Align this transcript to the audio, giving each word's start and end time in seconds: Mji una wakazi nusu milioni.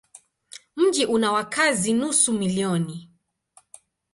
Mji 0.75 1.05
una 1.05 1.31
wakazi 1.31 1.93
nusu 1.93 2.33
milioni. 2.33 3.11